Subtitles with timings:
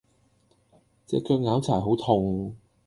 [1.05, 2.55] 隻腳拗柴好痛